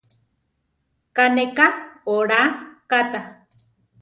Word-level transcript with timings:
Ká 1.15 1.25
ne 1.35 1.45
ka 1.57 1.67
olá 2.15 2.41
katá. 2.89 3.21